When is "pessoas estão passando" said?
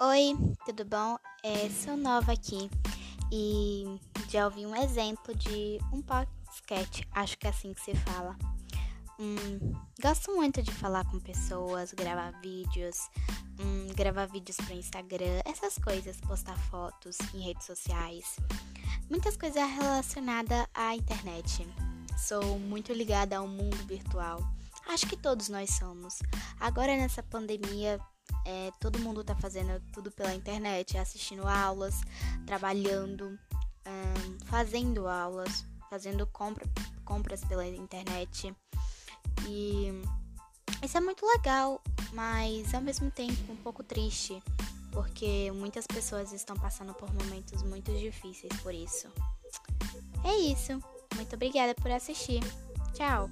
45.86-46.94